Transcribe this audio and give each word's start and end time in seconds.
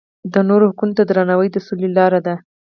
د 0.33 0.35
نورو 0.49 0.65
حقونو 0.71 0.95
ته 0.97 1.03
درناوی 1.05 1.47
د 1.51 1.57
سولې 1.65 1.89
لاره 1.97 2.19
ده. 2.25 2.35